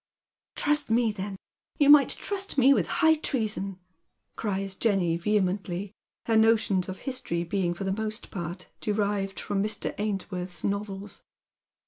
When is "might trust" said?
1.91-2.57